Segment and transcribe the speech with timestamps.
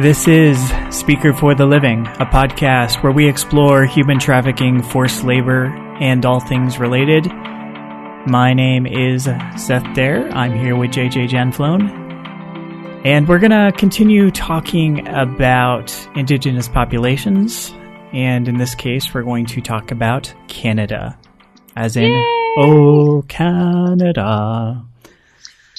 [0.00, 0.58] This is
[0.88, 5.66] Speaker for the Living, a podcast where we explore human trafficking, forced labor,
[6.00, 7.26] and all things related.
[8.26, 9.24] My name is
[9.58, 10.26] Seth Dare.
[10.30, 11.90] I'm here with JJ Genflone.
[13.04, 17.70] And we're going to continue talking about indigenous populations.
[18.14, 21.18] And in this case, we're going to talk about Canada.
[21.76, 22.54] As in, Yay!
[22.56, 24.82] oh, Canada.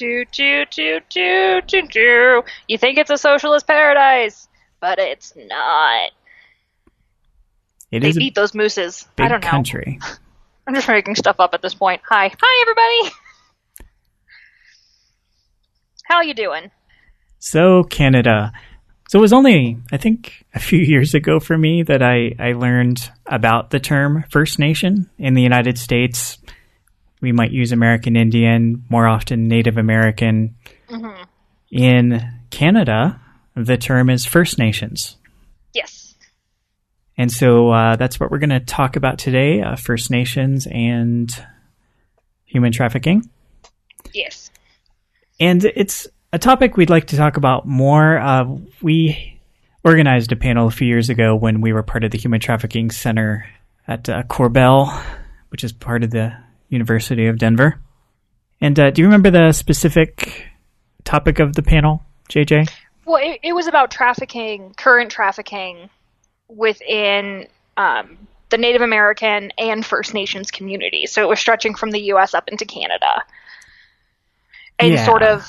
[0.01, 2.43] Do do do do do do.
[2.67, 4.47] You think it's a socialist paradise,
[4.79, 6.09] but it's not.
[7.91, 9.07] It They is beat those mooses.
[9.19, 9.47] I don't know.
[9.47, 9.99] country.
[10.67, 12.01] I'm just making stuff up at this point.
[12.09, 13.15] Hi, hi everybody.
[16.05, 16.71] How you doing?
[17.37, 18.53] So Canada.
[19.09, 22.53] So it was only, I think, a few years ago for me that I, I
[22.53, 26.39] learned about the term First Nation in the United States.
[27.21, 30.55] We might use American Indian, more often Native American.
[30.89, 31.25] Mhm.
[31.71, 33.21] In Canada,
[33.55, 35.17] the term is First Nations.
[35.73, 36.15] Yes.
[37.17, 41.29] And so uh, that's what we're going to talk about today uh, First Nations and
[42.45, 43.29] human trafficking.
[44.13, 44.51] Yes.
[45.39, 48.17] And it's a topic we'd like to talk about more.
[48.17, 49.39] Uh, we
[49.83, 52.91] organized a panel a few years ago when we were part of the Human Trafficking
[52.91, 53.47] Center
[53.87, 54.91] at uh, Korbel,
[55.49, 56.35] which is part of the
[56.71, 57.79] University of Denver.
[58.59, 60.47] And uh, do you remember the specific
[61.03, 62.69] topic of the panel, JJ?
[63.05, 65.89] Well, it, it was about trafficking, current trafficking
[66.47, 68.17] within um,
[68.49, 71.11] the Native American and First Nations communities.
[71.11, 72.33] So it was stretching from the U.S.
[72.33, 73.23] up into Canada,
[74.79, 75.05] and Yeah.
[75.05, 75.45] sort of,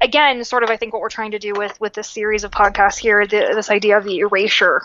[0.00, 2.50] again, sort of, I think what we're trying to do with with this series of
[2.50, 4.82] podcasts here, the, this idea of the erasure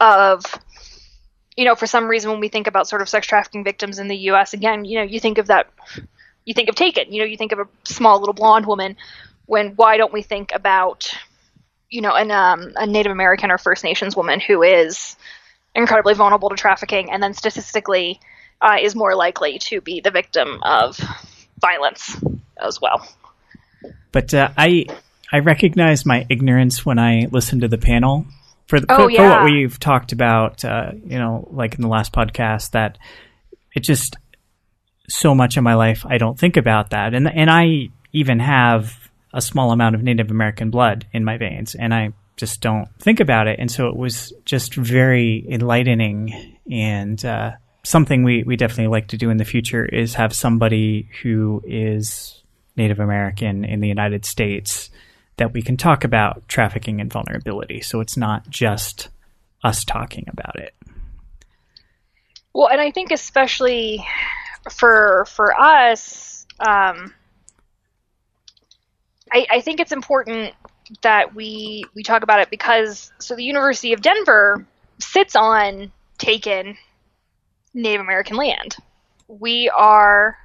[0.00, 0.42] of.
[1.60, 4.08] You know, for some reason, when we think about sort of sex trafficking victims in
[4.08, 5.68] the U.S., again, you know, you think of that,
[6.44, 7.12] you think of Taken.
[7.12, 8.96] You know, you think of a small little blonde woman.
[9.46, 11.12] When why don't we think about
[11.90, 15.16] you know, an, um, a Native American or First Nations woman who is
[15.74, 18.20] incredibly vulnerable to trafficking and then statistically
[18.60, 20.98] uh, is more likely to be the victim of
[21.60, 22.16] violence
[22.56, 23.06] as well.
[24.12, 24.86] But uh, I
[25.32, 28.26] I recognize my ignorance when I listened to the panel
[28.70, 30.64] for the, Oh, for, for what we've talked about.
[30.64, 32.96] Uh, you know, like in the last podcast, that
[33.74, 34.16] it just
[35.08, 39.10] so much in my life I don't think about that, and and I even have
[39.34, 43.20] a small amount of Native American blood in my veins, and I just don't think
[43.20, 43.58] about it.
[43.58, 47.52] And so it was just very enlightening and uh,
[47.84, 52.42] something we, we definitely like to do in the future is have somebody who is
[52.76, 54.90] Native American in the United States
[55.40, 57.80] that we can talk about trafficking and vulnerability.
[57.80, 59.08] So it's not just
[59.64, 60.74] us talking about it.
[62.52, 64.06] Well, and I think especially
[64.70, 67.14] for for us, um,
[69.32, 70.52] I, I think it's important
[71.00, 74.66] that we we talk about it because so the University of Denver
[74.98, 76.76] sits on taken
[77.72, 78.76] Native American land.
[79.26, 80.36] We are.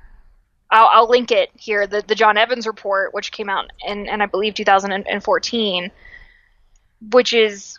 [0.69, 1.87] I'll, I'll link it here.
[1.87, 5.91] The the John Evans report, which came out in, in I believe 2014,
[7.11, 7.77] which is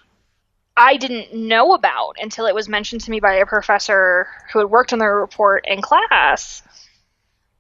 [0.76, 4.70] I didn't know about until it was mentioned to me by a professor who had
[4.70, 6.62] worked on the report in class,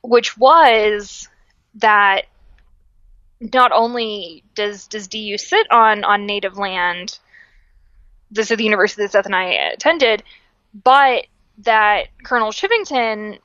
[0.02, 1.28] which was
[1.76, 2.26] that
[3.40, 7.18] not only does does DU sit on on native land,
[8.30, 10.22] this is the university that Seth and I attended,
[10.72, 11.26] but
[11.58, 13.38] that Colonel Chivington,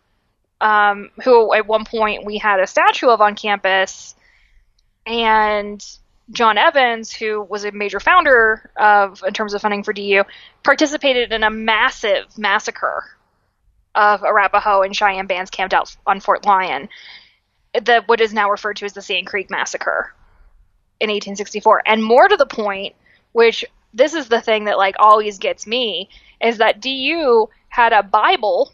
[0.62, 4.16] um, who at one point we had a statue of on campus,
[5.06, 5.84] and
[6.32, 10.24] John Evans, who was a major founder of in terms of funding for DU,
[10.64, 13.04] participated in a massive massacre
[13.96, 16.88] of Arapaho and Cheyenne bands camped out on Fort Lyon,
[17.74, 20.14] the what is now referred to as the Sand Creek Massacre
[21.00, 21.84] in 1864.
[21.88, 22.96] And more to the point,
[23.32, 28.04] which this is the thing that like always gets me, is that DU had a
[28.04, 28.72] Bible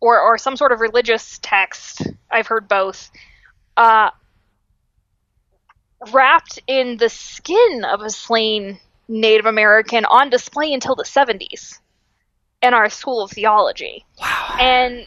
[0.00, 2.02] or or some sort of religious text.
[2.30, 3.10] I've heard both.
[3.76, 4.10] Uh,
[6.12, 8.78] wrapped in the skin of a slain
[9.08, 11.78] Native American on display until the 70s
[12.62, 14.04] in our School of Theology.
[14.20, 14.56] Wow.
[14.58, 15.06] And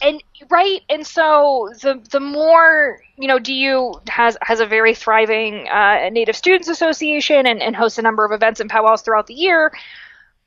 [0.00, 5.68] and right and so the the more you know DU has has a very thriving
[5.68, 9.34] uh, Native Students Association and, and hosts a number of events and powwows throughout the
[9.34, 9.72] year,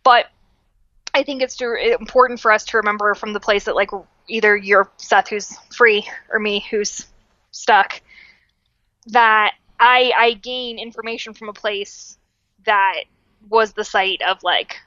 [0.03, 0.27] but
[1.13, 3.89] I think it's important for us to remember from the place that like
[4.27, 7.05] either you're Seth who's free or me who's
[7.51, 8.01] stuck
[9.07, 12.17] that I I gain information from a place
[12.65, 13.03] that
[13.49, 14.77] was the site of like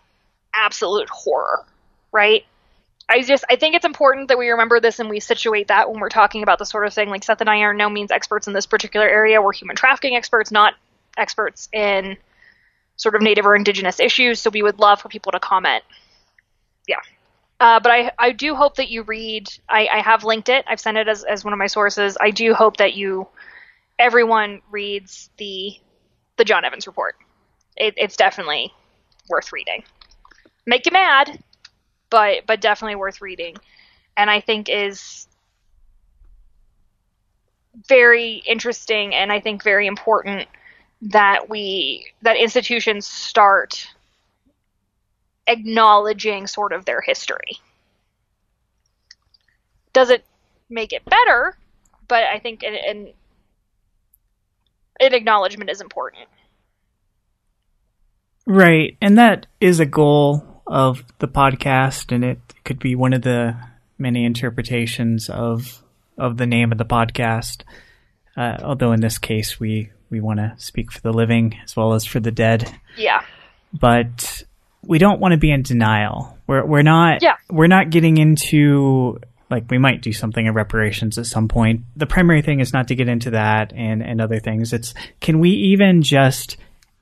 [0.55, 1.67] absolute horror,
[2.13, 2.45] right?
[3.09, 6.01] I just I think it's important that we remember this and we situate that when
[6.01, 7.11] we're talking about the sort of thing.
[7.11, 9.43] Like Seth and I are no means experts in this particular area.
[9.43, 10.75] We're human trafficking experts, not
[11.19, 12.17] experts in
[12.97, 14.41] sort of native or indigenous issues.
[14.41, 15.85] So we would love for people to comment.
[16.87, 17.01] Yeah.
[17.61, 19.49] Uh, but I, I do hope that you read.
[19.69, 20.65] I, I have linked it.
[20.69, 22.17] I've sent it as, as one of my sources.
[22.21, 23.29] I do hope that you,
[23.99, 25.75] everyone reads the
[26.37, 27.17] the John Evans report.
[27.77, 28.73] It, it's definitely
[29.29, 29.85] worth reading.
[30.67, 31.43] Make you mad,
[32.11, 33.57] but but definitely worth reading,
[34.17, 35.29] and I think is
[37.89, 40.49] very interesting and I think very important
[41.03, 43.89] that we that institutions start
[45.47, 47.59] acknowledging sort of their history.
[49.93, 50.25] Does it
[50.69, 51.57] make it better?
[52.09, 53.13] But I think an, an,
[55.01, 56.29] an acknowledgement is important.
[58.47, 58.97] Right.
[59.01, 63.57] And that is a goal of the podcast, and it could be one of the
[63.99, 65.83] many interpretations of
[66.17, 67.63] of the name of the podcast.
[68.37, 71.95] Uh, although in this case, we we want to speak for the living as well
[71.95, 72.73] as for the dead.
[72.97, 73.23] Yeah.
[73.73, 74.45] But
[74.87, 76.37] we don't want to be in denial.
[76.47, 77.37] We're we're not yeah.
[77.51, 79.19] we're not getting into
[79.51, 81.83] like we might do something in reparations at some point.
[81.97, 84.73] The primary thing is not to get into that and and other things.
[84.73, 86.57] It's can we even just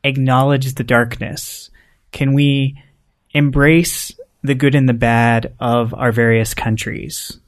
[0.04, 1.70] acknowledge the darkness?
[2.12, 2.80] Can we
[3.30, 4.12] embrace
[4.42, 7.38] the good and the bad of our various countries?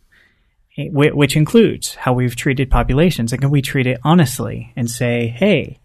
[0.76, 5.78] Which includes how we've treated populations, and can we treat it honestly and say, "Hey,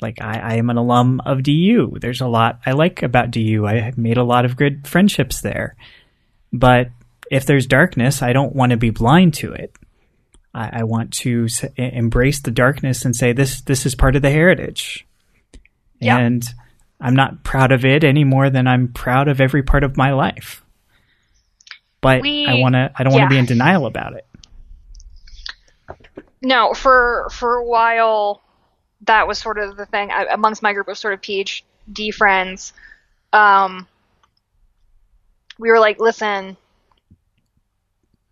[0.00, 1.96] like I, I am an alum of DU.
[2.00, 3.66] There's a lot I like about DU.
[3.66, 5.74] I made a lot of good friendships there.
[6.52, 6.90] But
[7.30, 9.74] if there's darkness, I don't want to be blind to it.
[10.54, 14.22] I, I want to s- embrace the darkness and say this this is part of
[14.22, 15.06] the heritage.
[16.00, 16.18] Yeah.
[16.18, 16.42] And
[17.00, 20.12] I'm not proud of it any more than I'm proud of every part of my
[20.12, 20.64] life.
[22.00, 24.24] But We- I want to I don't want to be in denial about it.
[26.40, 28.42] No, for for a while,
[29.02, 32.72] that was sort of the thing I, amongst my group of sort of PhD friends.
[33.32, 33.86] Um,
[35.58, 36.56] we were like, listen.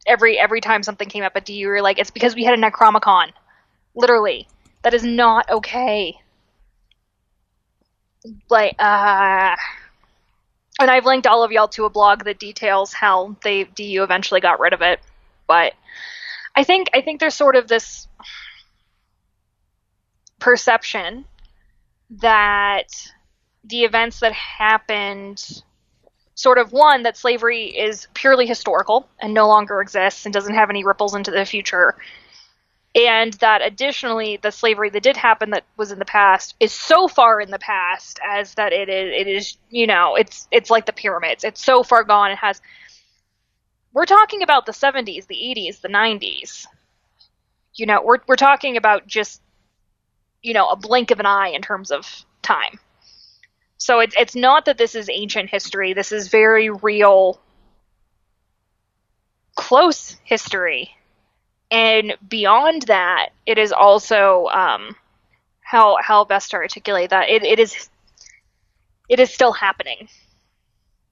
[0.06, 2.56] Every every time something came up at DU, we were like, it's because we had
[2.58, 3.32] a Necromicon.
[3.94, 4.46] Literally,
[4.82, 6.16] that is not okay.
[8.48, 9.56] Like, uh,
[10.80, 14.40] and I've linked all of y'all to a blog that details how they DU eventually
[14.40, 15.00] got rid of it,
[15.46, 15.72] but.
[16.58, 18.08] I think I think there's sort of this
[20.38, 21.24] perception
[22.10, 22.88] that
[23.64, 25.62] the events that happened
[26.34, 30.70] sort of one that slavery is purely historical and no longer exists and doesn't have
[30.70, 31.96] any ripples into the future
[32.94, 37.08] and that additionally the slavery that did happen that was in the past is so
[37.08, 40.86] far in the past as that it is it is you know it's it's like
[40.86, 42.60] the pyramids it's so far gone it has
[43.96, 46.66] we're talking about the 70s, the 80s, the 90s.
[47.72, 49.40] You know, we're we're talking about just
[50.46, 52.78] you know, a blink of an eye in terms of time.
[53.78, 55.93] So it's it's not that this is ancient history.
[55.93, 57.40] This is very real
[59.56, 60.90] close history.
[61.69, 64.94] And beyond that, it is also um,
[65.60, 67.28] how how best to articulate that.
[67.28, 67.90] It it is
[69.08, 70.08] it is still happening.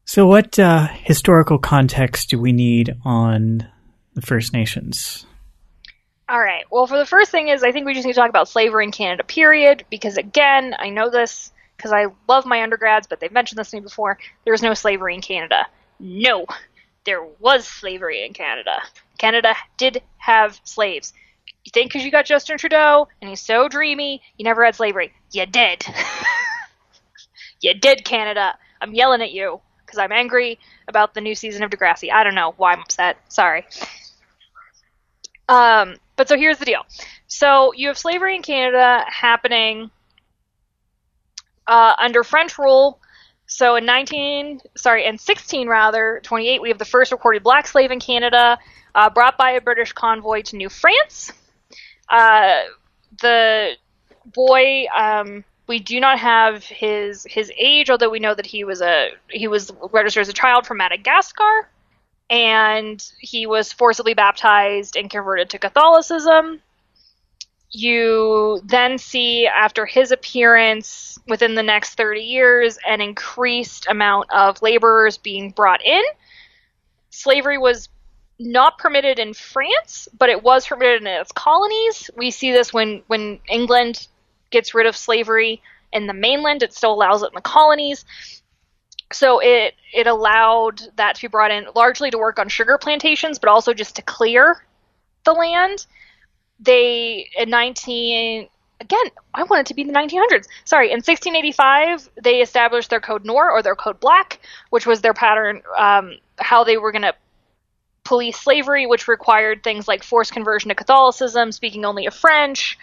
[0.05, 3.67] So, what uh, historical context do we need on
[4.15, 5.27] the First Nations?
[6.35, 6.65] All right.
[6.69, 8.85] Well, for the first thing is, I think we just need to talk about slavery
[8.85, 9.85] in Canada, period.
[9.89, 13.77] Because again, I know this because I love my undergrads, but they've mentioned this to
[13.77, 14.19] me before.
[14.45, 15.69] There's no slavery in Canada.
[16.01, 16.45] No,
[17.05, 18.79] there was slavery in Canada.
[19.17, 21.13] Canada did have slaves.
[21.65, 25.13] You think because you got Justin Trudeau and he's so dreamy, you never had slavery?
[25.31, 25.87] You did.
[27.61, 28.59] you did, Canada.
[28.81, 32.11] I'm yelling at you because I'm angry about the new season of Degrassi.
[32.11, 33.19] I don't know why I'm upset.
[33.29, 33.65] Sorry.
[35.49, 36.83] Um, but so here's the deal.
[37.27, 39.91] So you have slavery in Canada happening
[41.67, 43.01] uh, under French rule.
[43.47, 47.91] So in 19, sorry, in 16 rather, 28, we have the first recorded black slave
[47.91, 48.59] in Canada,
[48.95, 51.33] uh, brought by a British convoy to New France.
[52.09, 52.63] Uh,
[53.21, 53.73] the
[54.27, 58.83] boy, um, we do not have his his age, although we know that he was
[58.83, 61.69] a he was registered as a child from Madagascar,
[62.31, 66.61] and he was forcibly baptized and converted to Catholicism.
[67.71, 74.63] You then see after his appearance within the next 30 years an increased amount of
[74.63, 76.03] laborers being brought in.
[77.11, 77.89] Slavery was
[78.39, 82.11] not permitted in France, but it was permitted in its colonies.
[82.17, 84.07] We see this when when England
[84.51, 85.63] gets rid of slavery
[85.93, 88.05] in the mainland, it still allows it in the colonies.
[89.13, 93.39] So it it allowed that to be brought in largely to work on sugar plantations,
[93.39, 94.65] but also just to clear
[95.25, 95.87] the land.
[96.61, 98.49] They in 19
[98.81, 100.47] again, I want it to be the 1900s.
[100.65, 105.15] Sorry, in 1685, they established their Code Noir or their Code Black, which was their
[105.15, 107.15] pattern, um, how they were going to
[108.05, 112.79] police slavery, which required things like forced conversion to Catholicism, speaking only of French.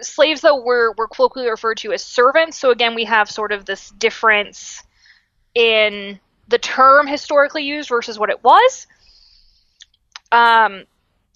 [0.00, 2.58] Slaves, though, were, were colloquially referred to as servants.
[2.58, 4.82] So again, we have sort of this difference
[5.54, 8.86] in the term historically used versus what it was.
[10.32, 10.84] Um,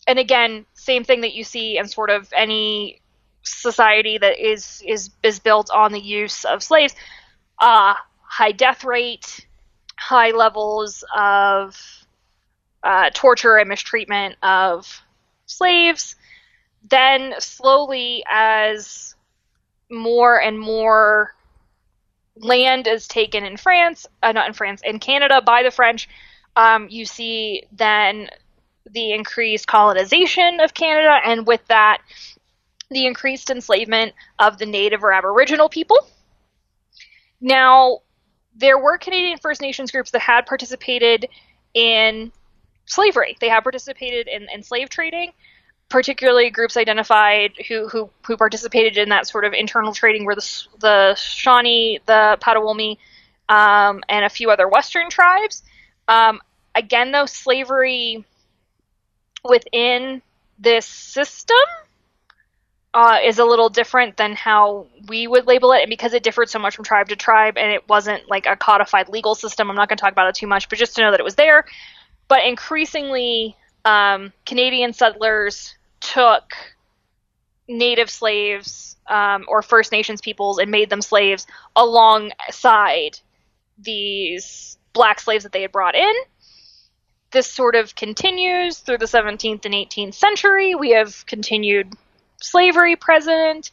[0.06, 3.00] and again, same thing that you see in sort of any
[3.42, 6.94] society that is is is built on the use of slaves.
[7.58, 9.46] Uh, high death rate,
[9.96, 11.76] high levels of
[12.82, 15.02] uh, torture and mistreatment of
[15.46, 16.16] slaves.
[16.90, 19.14] Then slowly, as
[19.90, 21.34] more and more
[22.36, 26.08] land is taken in France, uh, not in France, in Canada by the French,
[26.56, 28.28] um, you see then
[28.90, 32.02] the increased colonization of Canada, and with that,
[32.90, 36.06] the increased enslavement of the Native or Aboriginal people.
[37.40, 38.00] Now,
[38.54, 41.26] there were Canadian First Nations groups that had participated
[41.72, 42.30] in
[42.86, 43.36] slavery.
[43.40, 45.32] They had participated in, in slave trading,
[45.94, 50.64] particularly groups identified who, who, who participated in that sort of internal trading were the,
[50.80, 52.98] the Shawnee, the Potawatomi,
[53.48, 55.62] um, and a few other Western tribes.
[56.08, 56.40] Um,
[56.74, 58.24] again, though, slavery
[59.48, 60.20] within
[60.58, 61.56] this system
[62.92, 66.50] uh, is a little different than how we would label it, and because it differed
[66.50, 69.70] so much from tribe to tribe, and it wasn't like a codified legal system.
[69.70, 71.24] I'm not going to talk about it too much, but just to know that it
[71.24, 71.64] was there.
[72.26, 76.54] But increasingly, um, Canadian settlers took
[77.66, 83.18] native slaves um, or First Nations peoples and made them slaves alongside
[83.78, 86.12] these black slaves that they had brought in.
[87.32, 90.74] This sort of continues through the 17th and 18th century.
[90.74, 91.94] We have continued
[92.40, 93.72] slavery present.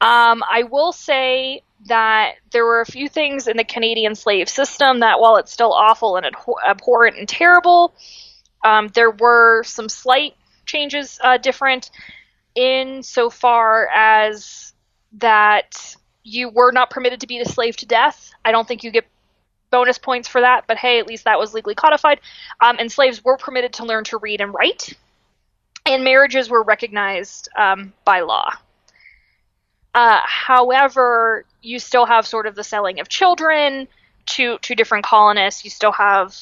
[0.00, 5.00] Um, I will say that there were a few things in the Canadian slave system
[5.00, 6.26] that, while it's still awful and
[6.66, 7.94] abhorrent and terrible,
[8.62, 10.34] um, there were some slight
[10.74, 11.90] changes uh, different
[12.54, 14.72] in so far as
[15.18, 18.32] that you were not permitted to be a slave to death.
[18.44, 19.06] I don't think you get
[19.70, 22.20] bonus points for that, but hey, at least that was legally codified.
[22.60, 24.94] Um, and slaves were permitted to learn to read and write
[25.86, 28.52] and marriages were recognized um, by law.
[29.94, 33.86] Uh, however, you still have sort of the selling of children
[34.26, 35.64] to to different colonists.
[35.64, 36.36] You still have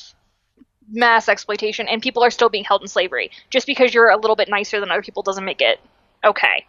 [0.93, 3.31] mass exploitation, and people are still being held in slavery.
[3.51, 5.81] Just because you're a little bit nicer than other people doesn't make it
[6.23, 6.67] okay.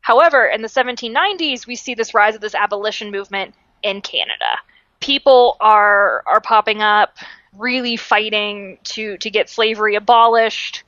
[0.00, 4.58] However, in the 1790s, we see this rise of this abolition movement in Canada.
[5.00, 7.18] People are are popping up,
[7.52, 10.84] really fighting to to get slavery abolished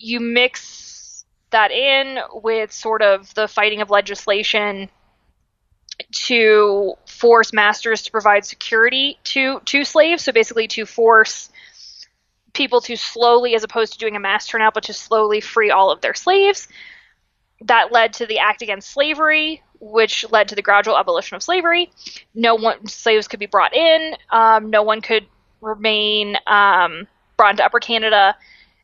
[0.00, 4.88] you mix that in with sort of the fighting of legislation
[6.12, 10.24] to force masters to provide security to to slaves.
[10.24, 11.50] So basically to force
[12.52, 15.90] people to slowly as opposed to doing a mass turnout but to slowly free all
[15.90, 16.66] of their slaves.
[17.62, 21.90] That led to the act against slavery which led to the gradual abolition of slavery.
[22.34, 24.14] No one slaves could be brought in.
[24.30, 25.26] Um, no one could
[25.60, 28.36] remain um, brought into upper canada.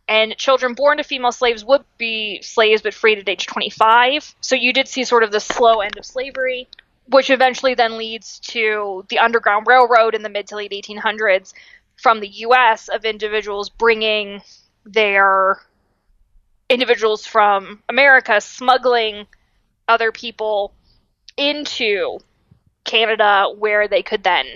[0.08, 4.34] And children born to female slaves would be slaves but freed at age 25.
[4.40, 6.68] So you did see sort of the slow end of slavery,
[7.08, 11.52] which eventually then leads to the Underground Railroad in the mid to late 1800s
[12.00, 14.42] from the US of individuals bringing
[14.84, 15.60] their
[16.68, 19.26] individuals from America smuggling
[19.88, 20.72] other people
[21.36, 22.18] into
[22.84, 24.46] Canada where they could then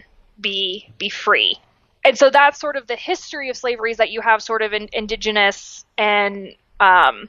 [0.40, 1.56] be be free.
[2.04, 4.72] And so that's sort of the history of slavery is that you have sort of
[4.72, 7.28] in, indigenous and um,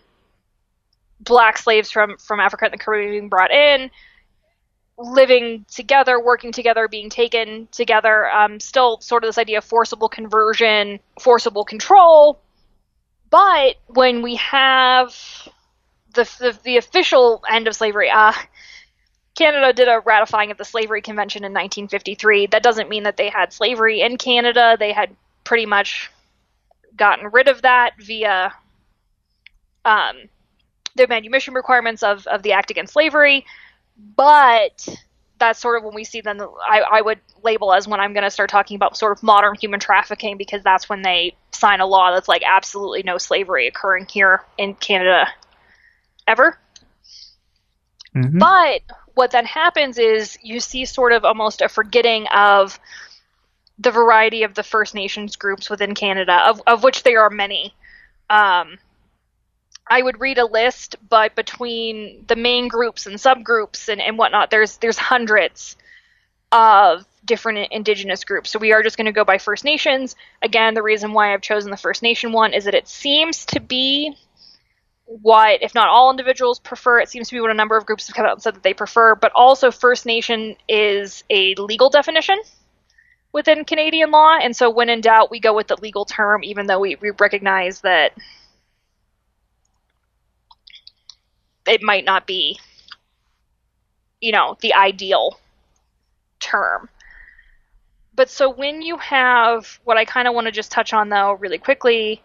[1.19, 3.91] black slaves from from Africa and the Caribbean being brought in,
[5.01, 8.29] living together, working together, being taken together.
[8.31, 12.39] Um, still, sort of this idea of forcible conversion, forcible control.
[13.29, 15.15] But when we have
[16.13, 18.33] the the, the official end of slavery, uh,
[19.35, 22.47] Canada did a ratifying of the Slavery Convention in 1953.
[22.47, 24.75] That doesn't mean that they had slavery in Canada.
[24.77, 26.11] They had pretty much
[26.95, 28.53] gotten rid of that via
[29.85, 30.17] um,
[30.95, 33.45] the manumission requirements of, of the Act Against Slavery.
[34.15, 34.87] But
[35.37, 38.23] that's sort of when we see them I, I would label as when I'm going
[38.23, 41.85] to start talking about sort of modern human trafficking because that's when they sign a
[41.85, 45.27] law that's like absolutely no slavery occurring here in Canada
[46.27, 46.57] ever.
[48.15, 48.37] Mm-hmm.
[48.37, 48.81] But
[49.13, 52.79] what then happens is you see sort of almost a forgetting of
[53.79, 57.73] the variety of the First Nations groups within Canada, of, of which there are many.
[58.29, 58.77] Um,
[59.89, 64.49] I would read a list, but between the main groups and subgroups and, and whatnot,
[64.49, 65.75] there's there's hundreds
[66.51, 68.49] of different indigenous groups.
[68.49, 70.15] So we are just going to go by First Nations.
[70.41, 73.59] Again, the reason why I've chosen the First Nation one is that it seems to
[73.59, 74.15] be
[75.05, 78.07] what, if not all individuals prefer, it seems to be what a number of groups
[78.07, 81.89] have come out and said that they prefer, but also First Nation is a legal
[81.89, 82.39] definition
[83.33, 86.67] within Canadian law, and so when in doubt, we go with the legal term, even
[86.67, 88.13] though we, we recognize that
[91.67, 92.59] it might not be,
[94.19, 95.39] you know, the ideal
[96.39, 96.89] term.
[98.13, 101.33] But so when you have what I kind of want to just touch on though,
[101.33, 102.21] really quickly,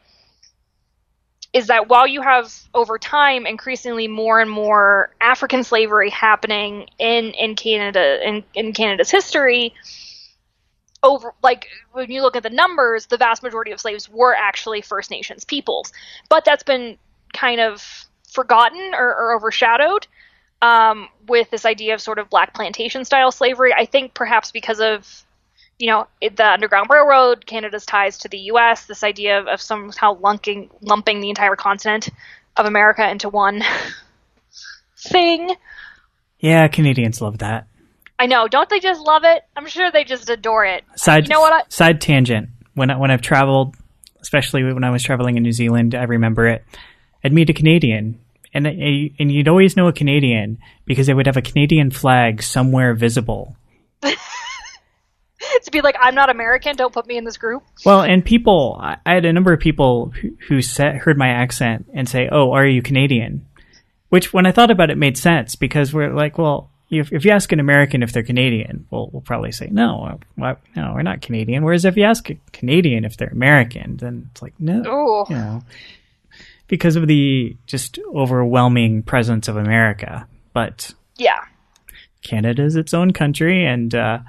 [1.52, 7.32] is that while you have over time increasingly more and more African slavery happening in
[7.32, 9.72] in Canada in, in Canada's history,
[11.02, 14.82] over like when you look at the numbers, the vast majority of slaves were actually
[14.82, 15.92] First Nations peoples,
[16.28, 16.98] but that's been
[17.32, 20.06] kind of forgotten or, or overshadowed
[20.62, 23.72] um, with this idea of sort of black plantation style slavery.
[23.72, 25.24] I think perhaps because of
[25.78, 30.18] you know the Underground Railroad, Canada's ties to the U.S., this idea of, of somehow
[30.18, 32.08] lumping lumping the entire continent
[32.56, 33.62] of America into one
[34.98, 35.54] thing.
[36.38, 37.66] Yeah, Canadians love that.
[38.18, 39.42] I know, don't they just love it?
[39.56, 40.84] I'm sure they just adore it.
[40.96, 41.52] Side, you know what?
[41.52, 42.48] I, side tangent.
[42.74, 43.76] When I, when I've traveled,
[44.20, 46.64] especially when I was traveling in New Zealand, I remember it.
[47.26, 48.20] I'd meet a Canadian,
[48.54, 52.94] and and you'd always know a Canadian because they would have a Canadian flag somewhere
[52.94, 53.56] visible.
[54.02, 56.76] to be like, I'm not American.
[56.76, 57.64] Don't put me in this group.
[57.84, 61.86] Well, and people, I had a number of people who, who said, heard my accent
[61.92, 63.44] and say, "Oh, are you Canadian?"
[64.08, 67.32] Which, when I thought about it, made sense because we're like, well, if, if you
[67.32, 71.22] ask an American if they're Canadian, well, we'll probably say no, uh, no, we're not
[71.22, 71.64] Canadian.
[71.64, 75.24] Whereas if you ask a Canadian if they're American, then it's like no, Ooh.
[75.28, 75.62] you know,
[76.68, 80.26] because of the just overwhelming presence of America.
[80.52, 81.44] But yeah,
[82.22, 84.20] Canada is its own country, and uh,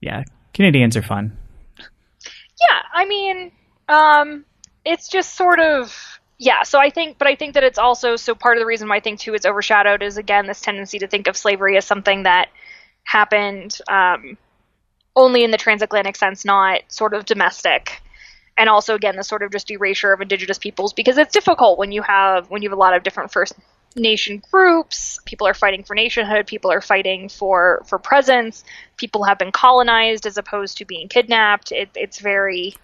[0.00, 0.24] yeah,
[0.54, 1.36] Canadians are fun.
[1.78, 3.52] Yeah, I mean,
[3.88, 4.44] um,
[4.84, 8.34] it's just sort of yeah so i think but i think that it's also so
[8.34, 11.06] part of the reason why i think too it's overshadowed is again this tendency to
[11.06, 12.48] think of slavery as something that
[13.04, 14.36] happened um,
[15.14, 18.02] only in the transatlantic sense not sort of domestic
[18.56, 21.92] and also again the sort of just erasure of indigenous peoples because it's difficult when
[21.92, 23.54] you have when you have a lot of different first
[23.96, 28.62] nation groups people are fighting for nationhood people are fighting for for presence
[28.96, 32.74] people have been colonized as opposed to being kidnapped it, it's very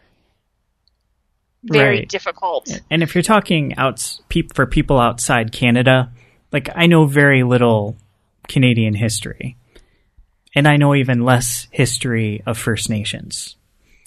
[1.65, 2.09] very Right.
[2.09, 4.19] difficult And if you're talking out
[4.55, 6.11] for people outside Canada,
[6.51, 7.97] like I know very little
[8.49, 9.57] Canadian history,
[10.57, 13.57] and I know even less history of First Nations.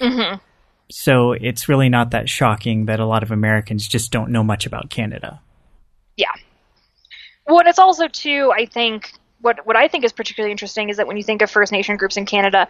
[0.01, 0.41] Mhm.
[0.89, 4.65] So it's really not that shocking that a lot of Americans just don't know much
[4.65, 5.41] about Canada.
[6.15, 6.31] Yeah.
[7.47, 8.51] Well, and it's also too.
[8.55, 11.49] I think what what I think is particularly interesting is that when you think of
[11.49, 12.67] First Nation groups in Canada,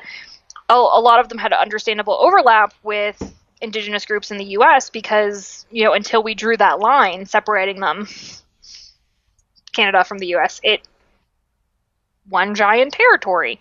[0.70, 4.90] a, a lot of them had understandable overlap with Indigenous groups in the U.S.
[4.90, 8.08] because you know until we drew that line separating them,
[9.74, 10.82] Canada from the U.S., it
[12.30, 13.60] one giant territory.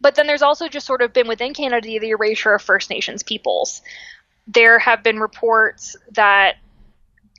[0.00, 3.22] But then there's also just sort of been within Canada the erasure of First Nations
[3.22, 3.82] peoples.
[4.46, 6.56] There have been reports that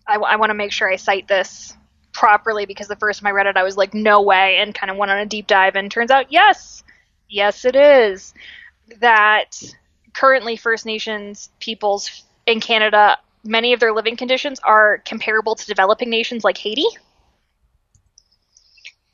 [0.06, 1.74] I, I want to make sure I cite this
[2.12, 4.92] properly because the first time I read it, I was like, no way, and kind
[4.92, 5.76] of went on a deep dive.
[5.76, 6.84] And turns out, yes,
[7.30, 8.34] yes, it is.
[9.00, 9.62] That
[10.14, 16.10] currently First Nations peoples in Canada, many of their living conditions are comparable to developing
[16.10, 16.86] nations like Haiti.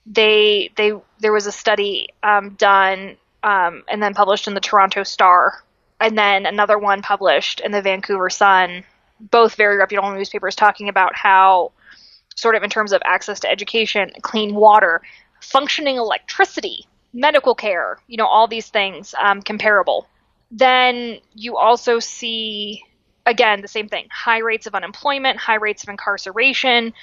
[0.07, 5.03] They, they, there was a study um, done um, and then published in the Toronto
[5.03, 5.63] Star,
[6.01, 8.83] and then another one published in the Vancouver Sun,
[9.19, 11.71] both very reputable newspapers talking about how
[12.35, 15.01] sort of in terms of access to education, clean water,
[15.39, 20.07] functioning electricity, medical care, you know, all these things um, comparable.
[20.49, 22.83] Then you also see,
[23.27, 26.93] again, the same thing high rates of unemployment, high rates of incarceration,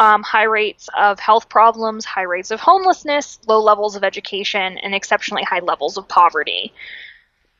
[0.00, 4.94] um, high rates of health problems, high rates of homelessness, low levels of education, and
[4.94, 6.72] exceptionally high levels of poverty.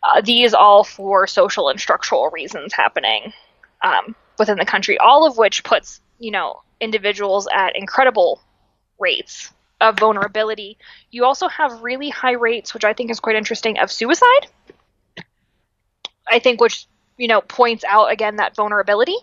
[0.03, 3.35] Uh, these all for social and structural reasons happening
[3.83, 8.41] um, within the country, all of which puts, you know, individuals at incredible
[8.99, 10.79] rates of vulnerability.
[11.11, 14.47] You also have really high rates, which I think is quite interesting, of suicide.
[16.27, 16.87] I think which,
[17.19, 19.17] you know, points out again that vulnerability.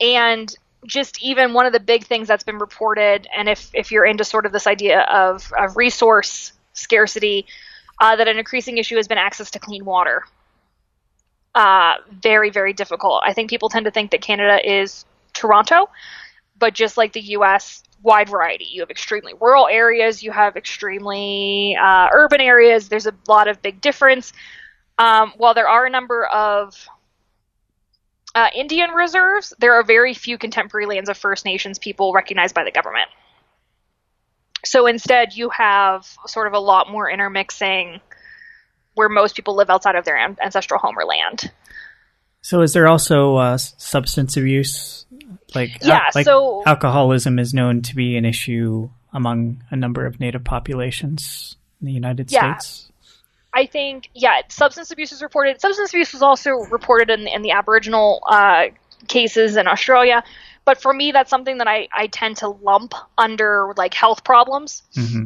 [0.00, 0.54] And
[0.88, 4.24] just even one of the big things that's been reported, and if, if you're into
[4.24, 7.46] sort of this idea of, of resource scarcity,
[8.00, 10.24] uh, that an increasing issue has been access to clean water.
[11.54, 13.22] Uh, very, very difficult.
[13.24, 15.88] I think people tend to think that Canada is Toronto,
[16.58, 18.66] but just like the U.S., wide variety.
[18.70, 22.88] You have extremely rural areas, you have extremely uh, urban areas.
[22.88, 24.32] There's a lot of big difference.
[24.98, 26.88] Um, while there are a number of
[28.34, 32.64] uh, Indian reserves, there are very few contemporary lands of First Nations people recognized by
[32.64, 33.08] the government.
[34.64, 38.00] So instead, you have sort of a lot more intermixing
[38.94, 41.50] where most people live outside of their ancestral home or land.
[42.40, 45.06] So, is there also uh, substance abuse?
[45.54, 50.06] Like, yeah, al- like so alcoholism is known to be an issue among a number
[50.06, 52.56] of Native populations in the United Yeah.
[52.56, 52.87] States.
[53.58, 55.60] I think, yeah, substance abuse is reported.
[55.60, 58.66] Substance abuse was also reported in, in the Aboriginal uh,
[59.08, 60.22] cases in Australia.
[60.64, 64.82] But for me, that's something that I, I tend to lump under like health problems
[64.94, 65.24] hmm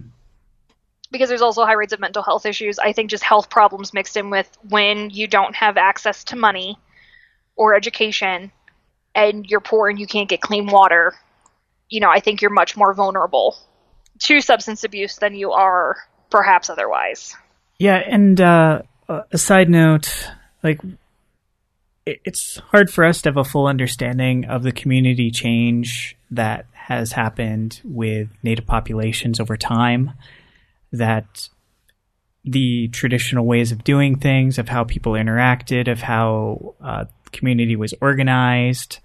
[1.10, 2.78] because there's also high rates of mental health issues.
[2.78, 6.78] I think just health problems mixed in with when you don't have access to money
[7.54, 8.50] or education
[9.14, 11.12] and you're poor and you can't get clean water.
[11.90, 13.58] You know, I think you're much more vulnerable
[14.20, 15.98] to substance abuse than you are
[16.30, 17.36] perhaps otherwise.
[17.82, 20.28] Yeah, and uh, a side note,
[20.62, 20.80] like
[22.06, 26.66] it- it's hard for us to have a full understanding of the community change that
[26.74, 30.12] has happened with native populations over time.
[30.92, 31.48] That
[32.44, 37.94] the traditional ways of doing things, of how people interacted, of how uh, community was
[38.00, 39.00] organized,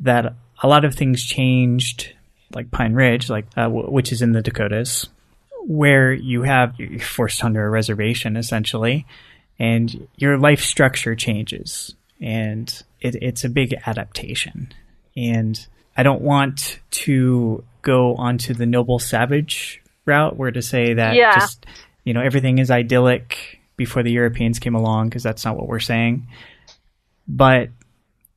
[0.00, 2.12] that a lot of things changed,
[2.54, 5.08] like Pine Ridge, like uh, w- which is in the Dakotas,
[5.66, 9.04] where you have you're forced onto a reservation essentially,
[9.58, 14.72] and your life structure changes, and it, it's a big adaptation.
[15.16, 21.16] And I don't want to go onto the noble savage route, where to say that
[21.16, 21.34] Yeah.
[21.34, 21.66] just
[22.04, 25.80] you know everything is idyllic before the Europeans came along, because that's not what we're
[25.80, 26.28] saying.
[27.28, 27.70] But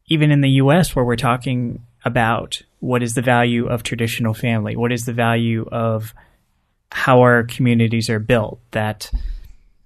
[0.07, 4.75] even in the U.S., where we're talking about what is the value of traditional family,
[4.75, 6.13] what is the value of
[6.91, 9.11] how our communities are built, that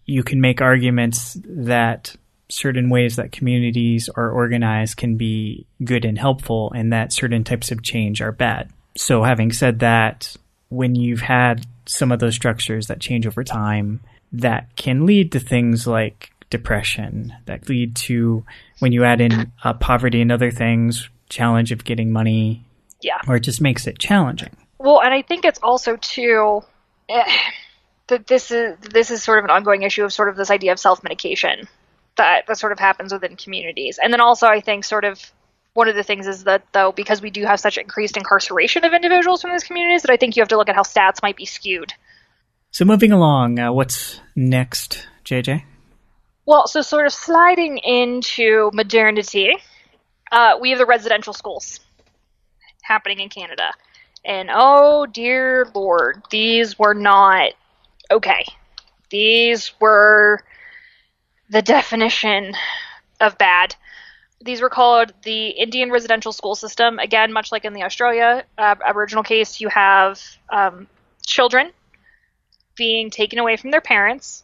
[0.05, 2.15] you can make arguments that
[2.49, 7.71] certain ways that communities are organized can be good and helpful, and that certain types
[7.71, 8.69] of change are bad.
[8.95, 10.35] So, having said that,
[10.69, 15.39] when you've had some of those structures that change over time, that can lead to
[15.39, 18.45] things like depression, that lead to
[18.79, 22.63] when you add in uh, poverty and other things, challenge of getting money,
[23.01, 23.17] Yeah.
[23.27, 24.55] or it just makes it challenging.
[24.77, 26.63] Well, and I think it's also too
[28.07, 30.71] that this is this is sort of an ongoing issue of sort of this idea
[30.71, 31.67] of self medication
[32.17, 35.19] that that sort of happens within communities, and then also I think sort of
[35.73, 38.93] one of the things is that though because we do have such increased incarceration of
[38.93, 41.35] individuals from these communities, that I think you have to look at how stats might
[41.35, 41.93] be skewed.
[42.71, 45.63] So, moving along, uh, what's next, JJ?
[46.45, 49.51] Well, so sort of sliding into modernity,
[50.31, 51.79] uh, we have the residential schools
[52.81, 53.71] happening in Canada.
[54.25, 57.51] And oh dear lord, these were not
[58.09, 58.45] okay.
[59.09, 60.41] These were
[61.49, 62.53] the definition
[63.19, 63.75] of bad.
[64.41, 66.99] These were called the Indian residential school system.
[66.99, 70.87] Again, much like in the Australia uh, Aboriginal case, you have um,
[71.25, 71.71] children
[72.75, 74.43] being taken away from their parents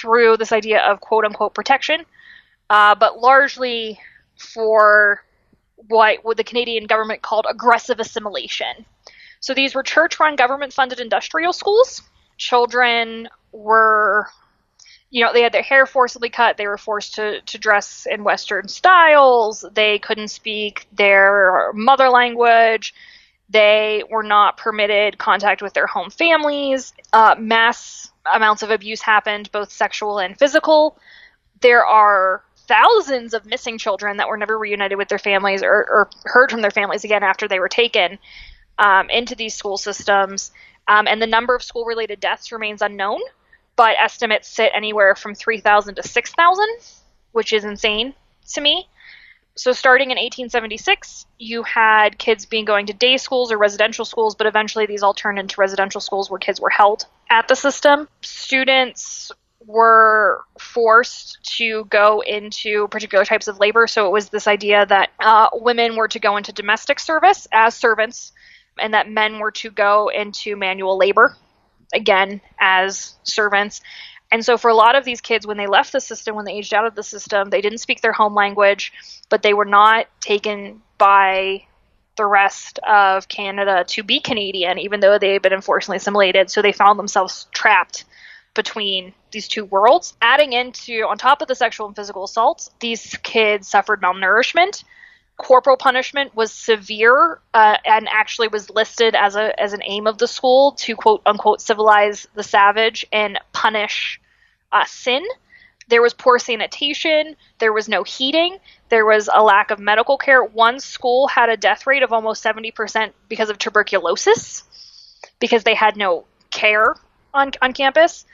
[0.00, 2.04] through this idea of quote unquote protection,
[2.70, 3.98] uh, but largely
[4.36, 5.22] for
[5.86, 8.84] what, the Canadian government called aggressive assimilation.
[9.40, 12.02] So these were church run, government funded industrial schools.
[12.36, 14.28] Children were,
[15.10, 16.56] you know, they had their hair forcibly cut.
[16.56, 19.64] They were forced to, to dress in Western styles.
[19.72, 22.94] They couldn't speak their mother language.
[23.48, 26.92] They were not permitted contact with their home families.
[27.12, 30.98] Uh, mass amounts of abuse happened, both sexual and physical.
[31.60, 36.10] There are thousands of missing children that were never reunited with their families or, or
[36.24, 38.18] heard from their families again after they were taken
[38.78, 40.52] um, into these school systems.
[40.86, 43.20] Um, and the number of school related deaths remains unknown,
[43.76, 46.66] but estimates sit anywhere from 3,000 to 6,000,
[47.32, 48.14] which is insane
[48.52, 48.88] to me.
[49.54, 54.36] So, starting in 1876, you had kids being going to day schools or residential schools,
[54.36, 58.08] but eventually these all turned into residential schools where kids were held at the system.
[58.20, 59.32] Students
[59.68, 63.86] were forced to go into particular types of labor.
[63.86, 67.74] So it was this idea that uh, women were to go into domestic service as
[67.74, 68.32] servants,
[68.80, 71.36] and that men were to go into manual labor,
[71.92, 73.82] again, as servants.
[74.32, 76.54] And so, for a lot of these kids, when they left the system, when they
[76.54, 78.92] aged out of the system, they didn't speak their home language,
[79.28, 81.64] but they were not taken by
[82.16, 86.50] the rest of Canada to be Canadian, even though they had been unfortunately assimilated.
[86.50, 88.04] So they found themselves trapped
[88.58, 90.16] between these two worlds.
[90.20, 94.82] Adding into, on top of the sexual and physical assaults, these kids suffered malnourishment.
[95.36, 100.18] corporal punishment was severe uh, and actually was listed as a as an aim of
[100.18, 104.20] the school to quote unquote civilize the savage and punish
[104.72, 105.22] uh, sin.
[105.86, 107.36] There was poor sanitation.
[107.60, 108.58] There was no heating.
[108.88, 110.42] There was a lack of medical care.
[110.42, 114.64] One school had a death rate of almost 70% because of tuberculosis
[115.38, 116.96] because they had no care
[117.34, 118.24] on, on campus.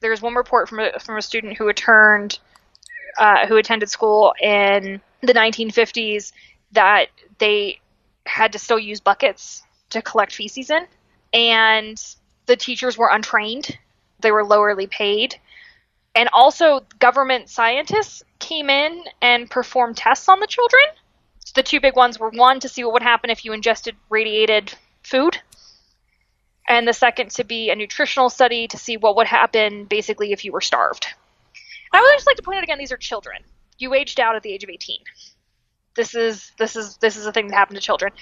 [0.00, 2.38] There's one report from a, from a student who returned,
[3.18, 6.32] uh, who attended school in the 1950s
[6.72, 7.06] that
[7.38, 7.80] they
[8.26, 10.86] had to still use buckets to collect feces in,
[11.32, 12.02] and
[12.46, 13.78] the teachers were untrained.
[14.20, 15.36] They were lowerly paid.
[16.14, 20.82] And also, government scientists came in and performed tests on the children.
[21.44, 23.96] So the two big ones were one, to see what would happen if you ingested
[24.10, 25.38] radiated food,
[26.68, 30.44] and the second to be a nutritional study to see what would happen basically if
[30.44, 31.06] you were starved.
[31.92, 33.42] I would just like to point out again these are children.
[33.78, 34.98] You aged out at the age of 18.
[35.94, 38.12] This is this is this is a thing that happened to children.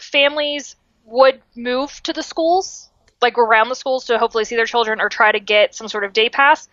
[0.00, 5.00] Families would move to the schools, like around the schools to hopefully see their children
[5.00, 6.68] or try to get some sort of day pass,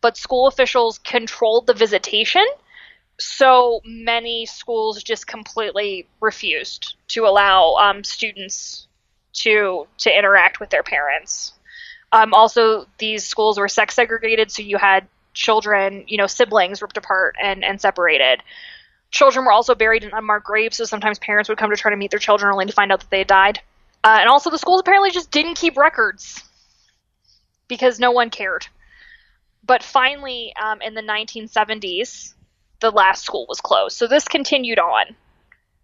[0.00, 2.44] but school officials controlled the visitation.
[3.18, 8.88] So many schools just completely refused to allow um, students
[9.34, 11.52] to to interact with their parents.
[12.12, 16.96] Um, also, these schools were sex segregated, so you had children, you know, siblings ripped
[16.96, 18.40] apart and, and separated.
[19.10, 21.96] Children were also buried in unmarked graves, so sometimes parents would come to try to
[21.96, 23.60] meet their children only to find out that they had died.
[24.04, 26.42] Uh, and also, the schools apparently just didn't keep records
[27.68, 28.66] because no one cared.
[29.66, 32.34] But finally, um, in the 1970s,
[32.80, 33.96] the last school was closed.
[33.96, 35.16] So this continued on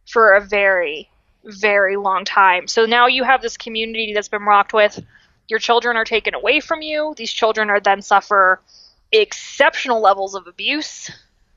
[0.07, 1.09] for a very,
[1.45, 2.67] very long time.
[2.69, 5.03] So now you have this community that's been rocked with.
[5.49, 7.15] Your children are taken away from you.
[7.17, 8.61] These children are then suffer
[9.13, 11.11] exceptional levels of abuse,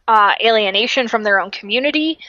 [0.08, 2.20] uh, alienation from their own community.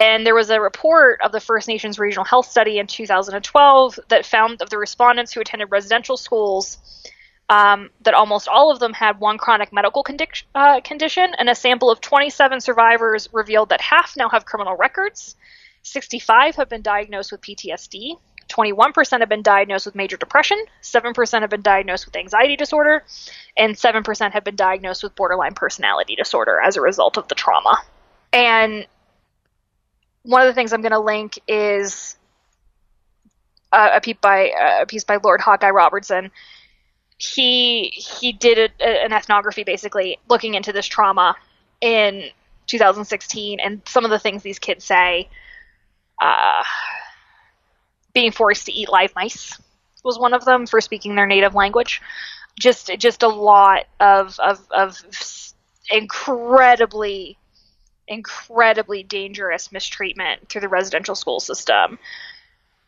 [0.00, 4.26] And there was a report of the First Nations Regional Health Study in 2012 that
[4.26, 6.78] found of the respondents who attended residential schools
[7.48, 11.54] um, that almost all of them had one chronic medical condi- uh, condition, and a
[11.54, 15.36] sample of 27 survivors revealed that half now have criminal records,
[15.82, 18.16] 65 have been diagnosed with PTSD,
[18.48, 23.04] 21% have been diagnosed with major depression, 7% have been diagnosed with anxiety disorder,
[23.56, 27.78] and 7% have been diagnosed with borderline personality disorder as a result of the trauma.
[28.32, 28.86] And
[30.22, 32.16] one of the things I'm going to link is
[33.72, 36.30] a, piece by a piece by Lloyd Hawkeye Robertson.
[37.18, 41.36] He he did a, an ethnography basically looking into this trauma
[41.80, 42.24] in
[42.66, 45.28] 2016 and some of the things these kids say.
[46.22, 46.62] Uh,
[48.14, 49.58] being forced to eat live mice
[50.04, 52.00] was one of them for speaking their native language.
[52.58, 55.02] Just just a lot of of, of
[55.90, 57.36] incredibly
[58.06, 61.98] incredibly dangerous mistreatment through the residential school system.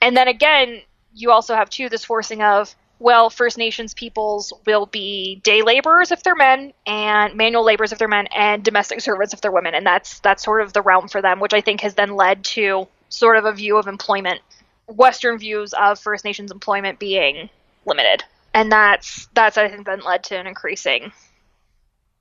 [0.00, 0.82] And then again,
[1.14, 6.12] you also have too this forcing of well, First Nations peoples will be day laborers
[6.12, 9.74] if they're men, and manual laborers if they're men, and domestic servants if they're women,
[9.74, 12.44] and that's that's sort of the realm for them, which I think has then led
[12.44, 14.40] to sort of a view of employment,
[14.88, 17.48] Western views of First Nations employment being
[17.86, 21.12] limited, and that's that's I think then led to an increasing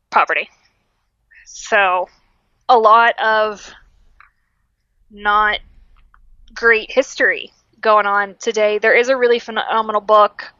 [0.09, 0.49] poverty.
[1.45, 2.09] So,
[2.69, 3.71] a lot of
[5.11, 5.59] not
[6.53, 8.79] great history going on today.
[8.79, 10.51] There is a really phenomenal book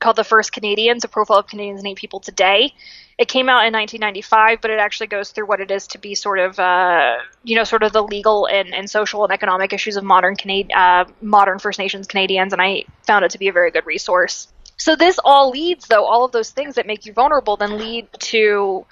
[0.00, 2.72] called The First Canadians, a profile of Canada's Native People today.
[3.20, 6.14] It came out in 1995, but it actually goes through what it is to be
[6.14, 9.98] sort of, uh, you know, sort of the legal and, and social and economic issues
[9.98, 13.52] of modern Canad- uh, modern First Nations Canadians, and I found it to be a
[13.52, 14.48] very good resource.
[14.78, 18.08] So this all leads, though, all of those things that make you vulnerable then lead
[18.20, 18.86] to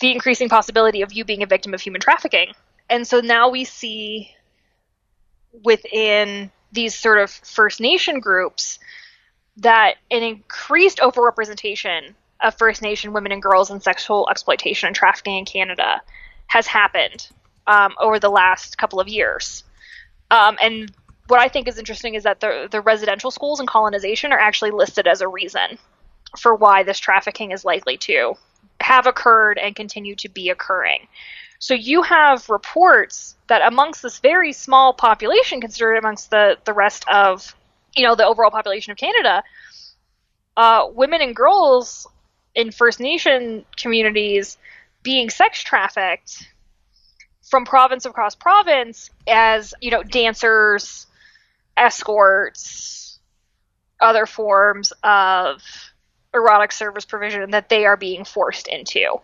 [0.00, 2.52] the increasing possibility of you being a victim of human trafficking.
[2.90, 4.34] And so now we see
[5.64, 8.78] within these sort of First Nation groups
[9.56, 15.38] that an increased overrepresentation of First Nation women and girls in sexual exploitation and trafficking
[15.38, 16.02] in Canada
[16.48, 17.28] has happened
[17.66, 19.64] um, over the last couple of years.
[20.30, 20.92] Um, and
[21.28, 24.70] what I think is interesting is that the, the residential schools and colonization are actually
[24.70, 25.78] listed as a reason
[26.38, 28.34] for why this trafficking is likely to
[28.80, 31.08] have occurred and continue to be occurring.
[31.58, 37.04] So you have reports that amongst this very small population considered amongst the, the rest
[37.08, 37.54] of
[37.94, 39.42] you know the overall population of Canada,
[40.56, 42.06] uh, women and girls
[42.56, 44.58] in First Nation communities
[45.02, 46.48] being sex trafficked
[47.42, 51.06] from province across province as you know dancers,
[51.76, 53.20] escorts,
[54.00, 55.62] other forms of
[56.34, 59.16] erotic service provision that they are being forced into.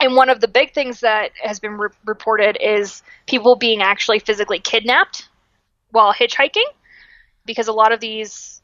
[0.00, 4.18] And one of the big things that has been re- reported is people being actually
[4.18, 5.28] physically kidnapped
[5.90, 6.66] while hitchhiking,
[7.46, 8.60] because a lot of these,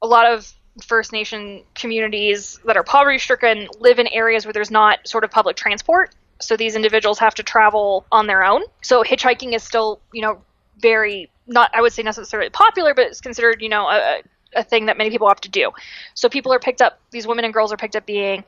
[0.00, 0.50] a lot of
[0.82, 5.30] First Nation communities that are poverty stricken live in areas where there's not sort of
[5.30, 6.14] public transport.
[6.40, 8.62] So these individuals have to travel on their own.
[8.82, 10.42] So hitchhiking is still, you know,
[10.78, 14.22] very not I would say necessarily popular, but it's considered, you know, a,
[14.56, 15.70] a thing that many people have to do.
[16.14, 18.44] So people are picked up, these women and girls are picked up being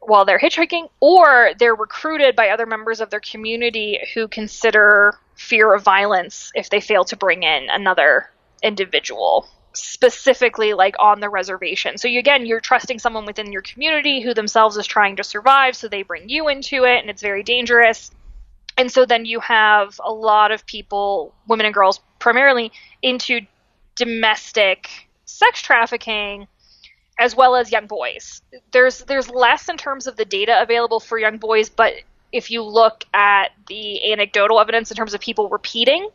[0.00, 5.74] while they're hitchhiking, or they're recruited by other members of their community who consider fear
[5.74, 8.30] of violence if they fail to bring in another
[8.62, 11.98] individual specifically like on the reservation.
[11.98, 15.76] So you, again, you're trusting someone within your community who themselves is trying to survive,
[15.76, 18.10] so they bring you into it and it's very dangerous.
[18.78, 23.40] And so then you have a lot of people, women and girls primarily into
[23.94, 24.88] domestic
[25.24, 26.46] sex trafficking
[27.18, 28.42] as well as young boys.
[28.72, 31.94] There's there's less in terms of the data available for young boys, but
[32.32, 36.08] if you look at the anecdotal evidence in terms of people repeating,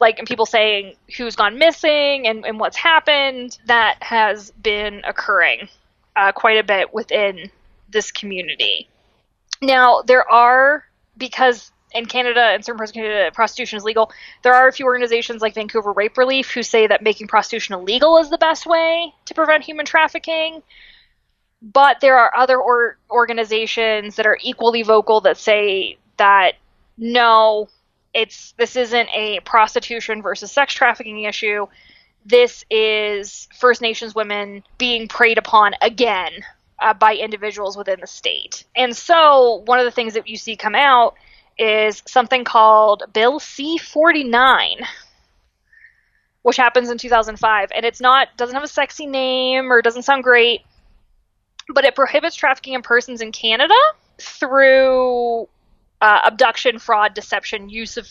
[0.00, 5.68] like and people saying who's gone missing and, and what's happened, that has been occurring
[6.16, 7.50] uh, quite a bit within
[7.88, 8.88] this community.
[9.60, 10.84] Now there are
[11.16, 14.12] because in Canada and certain parts of Canada, prostitution is legal.
[14.42, 18.18] There are a few organizations like Vancouver Rape Relief who say that making prostitution illegal
[18.18, 20.62] is the best way to prevent human trafficking.
[21.60, 26.52] But there are other or- organizations that are equally vocal that say that
[26.98, 27.68] no,
[28.14, 31.66] it's this isn't a prostitution versus sex trafficking issue.
[32.24, 36.32] This is First Nations women being preyed upon again
[36.80, 38.64] uh, by individuals within the state.
[38.76, 41.14] And so, one of the things that you see come out
[41.58, 44.76] is something called Bill C 49,
[46.42, 47.70] which happens in 2005.
[47.74, 50.62] And it's not, doesn't have a sexy name or doesn't sound great,
[51.74, 53.74] but it prohibits trafficking in persons in Canada
[54.18, 55.48] through
[56.00, 58.08] uh, abduction, fraud, deception, use of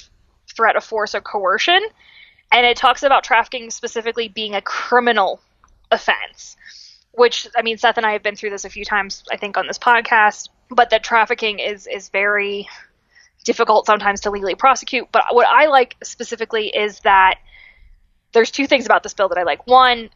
[0.55, 1.81] threat of force or coercion.
[2.51, 5.41] And it talks about trafficking specifically being a criminal
[5.91, 6.55] offense,
[7.11, 9.57] which, I mean, Seth and I have been through this a few times, I think,
[9.57, 12.67] on this podcast, but that trafficking is, is very
[13.43, 15.07] difficult sometimes to legally prosecute.
[15.11, 17.35] But what I like specifically is that
[18.33, 19.65] there's two things about this bill that I like.
[19.67, 20.09] One,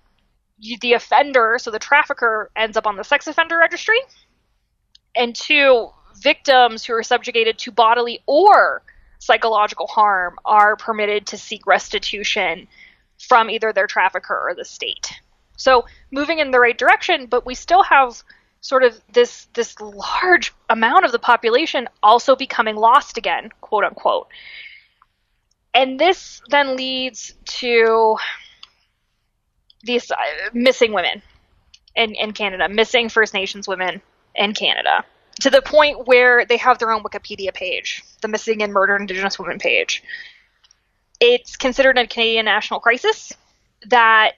[0.57, 3.99] you, the offender, so the trafficker, ends up on the sex offender registry.
[5.15, 8.81] And two, victims who are subjugated to bodily or
[9.19, 12.67] psychological harm are permitted to seek restitution
[13.19, 15.11] from either their trafficker or the state.
[15.57, 18.23] So moving in the right direction, but we still have
[18.61, 24.27] sort of this this large amount of the population also becoming lost again, quote unquote.
[25.73, 28.17] And this then leads to
[29.83, 30.15] these uh,
[30.53, 31.21] missing women
[31.95, 34.01] in, in Canada, missing First Nations women
[34.35, 35.03] in Canada,
[35.39, 39.39] to the point where they have their own Wikipedia page, the Missing and Murdered Indigenous
[39.39, 40.03] Women page.
[41.19, 43.33] It's considered a Canadian national crisis
[43.87, 44.33] that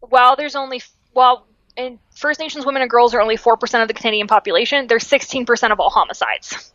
[0.00, 3.94] while there's only while and First Nations women and girls are only 4% of the
[3.94, 6.72] Canadian population, they're 16% of all homicides.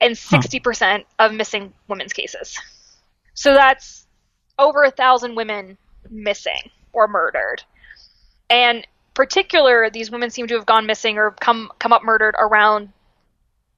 [0.00, 0.98] And 60% huh.
[1.18, 2.58] of missing women's cases.
[3.34, 4.06] So that's
[4.58, 5.76] over a thousand women
[6.10, 7.62] missing or murdered.
[8.50, 12.90] And particular, these women seem to have gone missing or come come up murdered around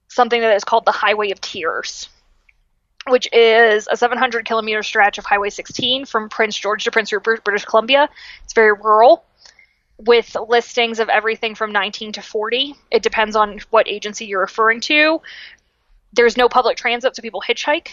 [0.08, 2.08] something that is called the Highway of Tears
[3.08, 7.44] which is a 700 kilometer stretch of Highway 16 from Prince George to Prince Rupert,
[7.44, 8.08] British Columbia.
[8.44, 9.24] It's very rural
[9.98, 12.74] with listings of everything from 19 to 40.
[12.90, 15.20] It depends on what agency you're referring to.
[16.12, 17.88] There's no public transit, so people hitchhike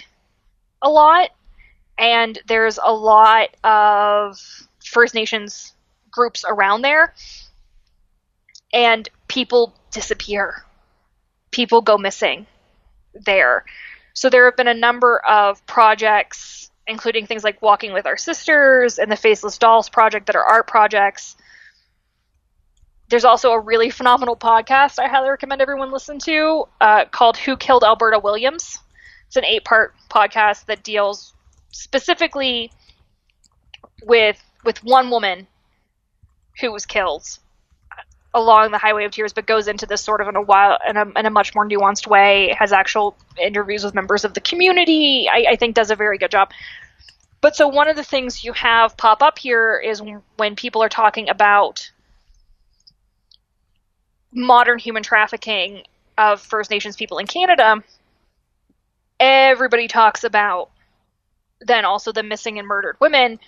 [0.81, 1.29] a lot.
[1.97, 4.39] And there's a lot of
[4.83, 5.73] First Nations
[6.11, 7.13] groups around there.
[8.73, 10.63] And people disappear.
[11.51, 12.45] People go missing
[13.13, 13.65] there.
[14.13, 18.99] So there have been a number of projects, including things like Walking with Our Sisters
[18.99, 21.35] and the Faceless Dolls project that are art projects.
[23.09, 27.57] There's also a really phenomenal podcast I highly recommend everyone listen to uh, called Who
[27.57, 28.79] Killed Alberta Williams.
[29.27, 31.33] It's an eight part podcast that deals
[31.71, 32.71] specifically
[34.03, 35.47] with with one woman
[36.59, 37.25] who was killed
[38.33, 40.95] along the highway of tears but goes into this sort of in a while in
[40.95, 45.27] a, in a much more nuanced way has actual interviews with members of the community
[45.29, 46.51] I, I, think does a very good job.
[47.41, 50.01] But so one of the things you have pop up here is
[50.37, 51.91] when people are talking about
[54.31, 55.83] modern human trafficking
[56.17, 57.83] of first nations people in canada
[59.19, 60.69] everybody talks about
[61.59, 63.39] then also the missing and murdered women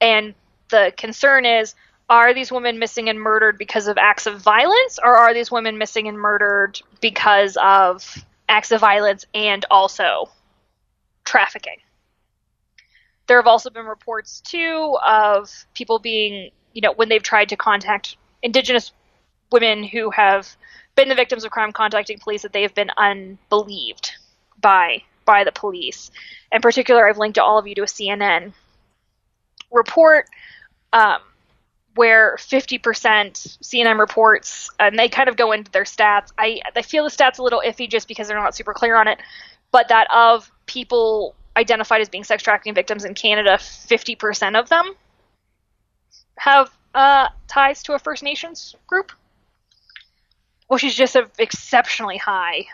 [0.00, 0.34] and
[0.70, 1.74] the concern is
[2.08, 5.76] are these women missing and murdered because of acts of violence, or are these women
[5.76, 10.30] missing and murdered because of acts of violence and also
[11.24, 11.76] trafficking?
[13.26, 17.56] There have also been reports, too, of people being, you know, when they've tried to
[17.56, 18.92] contact Indigenous
[19.52, 20.48] women who have
[20.94, 24.12] been the victims of crime contacting police, that they have been unbelieved
[24.60, 26.10] by by the police.
[26.52, 28.54] In particular, I've linked all of you to a CNN
[29.70, 30.26] report
[30.94, 31.18] um,
[31.98, 36.28] where 50% CNN reports, and they kind of go into their stats.
[36.38, 39.08] I, I feel the stats a little iffy just because they're not super clear on
[39.08, 39.18] it,
[39.72, 44.94] but that of people identified as being sex trafficking victims in Canada, 50% of them
[46.36, 49.10] have uh, ties to a First Nations group,
[50.68, 52.66] which is just an exceptionally high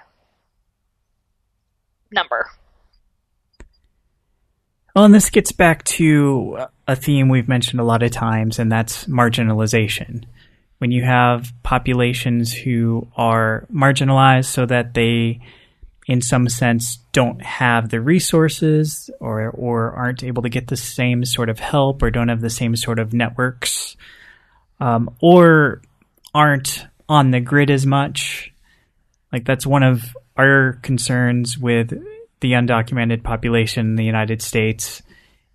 [2.13, 2.51] number.
[4.95, 8.71] Well, and this gets back to a theme we've mentioned a lot of times, and
[8.71, 10.25] that's marginalization.
[10.79, 15.41] When you have populations who are marginalized so that they,
[16.07, 21.25] in some sense, don't have the resources or, or aren't able to get the same
[21.25, 23.97] sort of help or don't have the same sort of networks
[24.79, 25.83] um, or
[26.33, 28.53] aren't on the grid as much.
[29.33, 31.93] Like, that's one of our concerns with
[32.45, 35.01] the undocumented population in the United States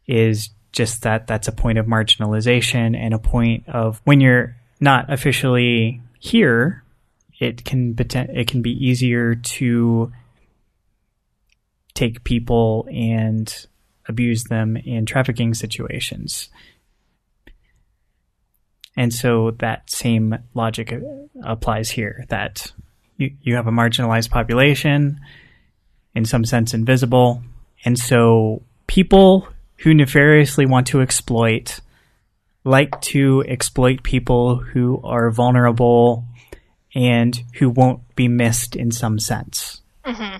[0.07, 5.13] is just that that's a point of marginalization and a point of when you're not
[5.13, 6.83] officially here,
[7.39, 10.11] it can it can be easier to
[11.93, 13.67] take people and
[14.07, 16.49] abuse them in trafficking situations.
[18.97, 20.97] And so that same logic uh,
[21.43, 22.71] applies here that
[23.17, 25.19] you, you have a marginalized population,
[26.15, 27.43] in some sense invisible,
[27.85, 29.47] and so people
[29.77, 31.79] who nefariously want to exploit
[32.63, 36.25] like to exploit people who are vulnerable
[36.93, 39.81] and who won't be missed in some sense.
[40.05, 40.37] Mm-hmm.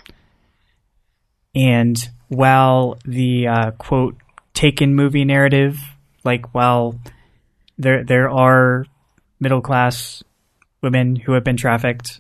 [1.56, 4.16] And while the uh, quote
[4.54, 5.80] taken movie narrative,
[6.24, 7.00] like while
[7.78, 8.86] there there are
[9.40, 10.24] middle class
[10.82, 12.20] women who have been trafficked,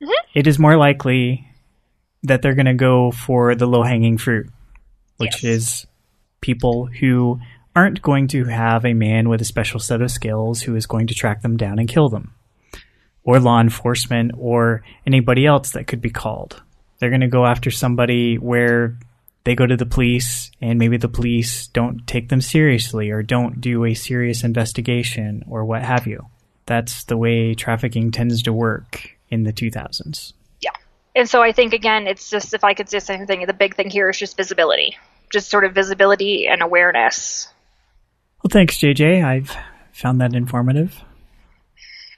[0.00, 0.26] mm-hmm.
[0.34, 1.46] it is more likely
[2.22, 4.50] that they're going to go for the low hanging fruit,
[5.16, 5.44] which yes.
[5.44, 5.86] is
[6.40, 7.40] people who
[7.74, 11.06] aren't going to have a man with a special set of skills who is going
[11.06, 12.34] to track them down and kill them,
[13.22, 16.62] or law enforcement, or anybody else that could be called.
[16.98, 18.98] They're going to go after somebody where
[19.44, 23.60] they go to the police and maybe the police don't take them seriously or don't
[23.60, 26.26] do a serious investigation or what have you.
[26.66, 30.34] That's the way trafficking tends to work in the 2000s.
[31.14, 33.90] And so I think, again, it's just, if I could say something, the big thing
[33.90, 34.96] here is just visibility
[35.30, 37.48] just sort of visibility and awareness.
[38.42, 39.24] Well, thanks, JJ.
[39.24, 39.56] I've
[39.92, 41.02] found that informative.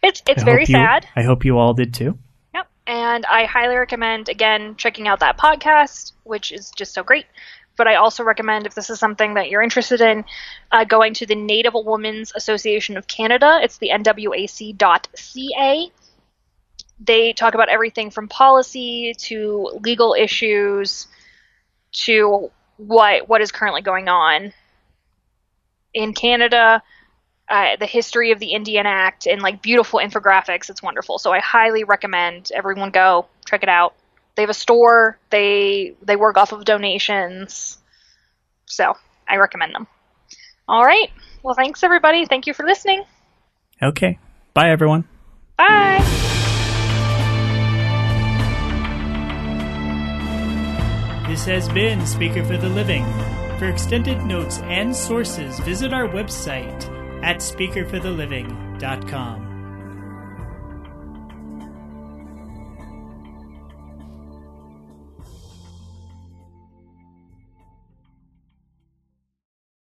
[0.03, 1.07] It's it's I very you, sad.
[1.14, 2.18] I hope you all did too.
[2.55, 7.26] Yep, and I highly recommend again checking out that podcast, which is just so great.
[7.76, 10.24] But I also recommend if this is something that you're interested in,
[10.72, 13.61] uh, going to the Native Women's Association of Canada.
[13.62, 15.93] It's the NWAC.ca.
[17.05, 21.09] They talk about everything from policy to legal issues
[21.92, 24.53] to what what is currently going on
[25.94, 26.82] in Canada,
[27.48, 30.70] uh, the history of the Indian Act, and like beautiful infographics.
[30.70, 31.18] It's wonderful.
[31.18, 33.94] So I highly recommend everyone go check it out.
[34.34, 35.18] They have a store.
[35.30, 37.78] They they work off of donations.
[38.66, 38.94] So
[39.28, 39.86] I recommend them.
[40.68, 41.11] All right.
[41.42, 42.24] Well, thanks everybody.
[42.24, 43.05] Thank you for listening.
[43.82, 44.18] Okay.
[44.55, 45.05] Bye everyone.
[45.59, 46.22] Bye.
[51.33, 53.07] This has been Speaker for the Living.
[53.59, 56.85] For extended notes and sources, visit our website
[57.24, 59.51] at speakerfortheliving.com.